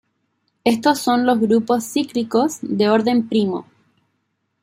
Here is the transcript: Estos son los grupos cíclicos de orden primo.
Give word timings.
Estos 0.63 0.97
son 0.99 1.27
los 1.27 1.39
grupos 1.39 1.83
cíclicos 1.93 2.57
de 2.63 2.89
orden 2.89 3.29
primo. 3.29 3.67